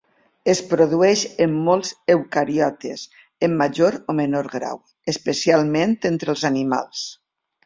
[0.51, 3.03] Es produeix en molts eucariotes
[3.49, 4.81] en major o menor grau,
[5.15, 7.05] especialment entre els animals.